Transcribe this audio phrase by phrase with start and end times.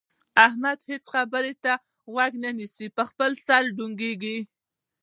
[0.45, 1.73] احمد د هيچا خبرې ته
[2.11, 4.37] غوږ نه نيسي؛ پر خپل سر يې ډنګوي.